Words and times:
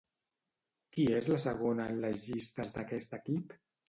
Qui 0.95 1.03
és 1.17 1.27
la 1.31 1.37
segona 1.43 1.85
en 1.93 1.99
les 2.05 2.23
llistes 2.31 2.73
d'aquest 2.79 3.15
equip? 3.19 3.55